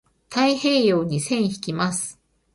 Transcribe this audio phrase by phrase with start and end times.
[0.31, 2.19] 太平洋に線引きます。